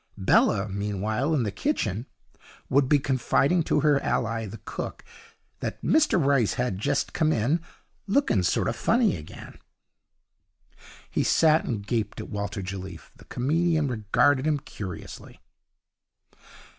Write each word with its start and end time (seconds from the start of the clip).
Bella, 0.17 0.67
meanwhile, 0.67 1.31
in 1.35 1.43
the 1.43 1.51
kitchen, 1.51 2.07
would 2.69 2.89
be 2.89 2.97
confiding 2.97 3.61
to 3.65 3.81
her 3.81 4.01
ally 4.01 4.47
the 4.47 4.57
cook 4.65 5.05
that 5.59 5.79
'Mr 5.83 6.13
Rice 6.19 6.55
had 6.55 6.79
jest 6.79 7.13
come 7.13 7.31
in, 7.31 7.61
lookin' 8.07 8.41
sort 8.41 8.67
o' 8.67 8.73
funny 8.73 9.15
again'. 9.15 9.59
He 11.07 11.21
sat 11.23 11.65
and 11.65 11.85
gaped 11.85 12.19
at 12.19 12.31
Walter 12.31 12.63
Jelliffe. 12.63 13.11
The 13.17 13.25
comedian 13.25 13.89
regarded 13.89 14.47
him 14.47 14.57
curiously. 14.61 15.39